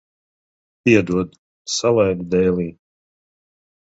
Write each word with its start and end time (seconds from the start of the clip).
Piedod, 0.87 1.35
salaidu 1.75 2.27
dēlī. 2.37 2.67